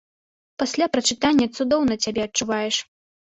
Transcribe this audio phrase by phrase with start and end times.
[0.61, 2.75] Пасля прачытання цудоўна цябе адчуваеш.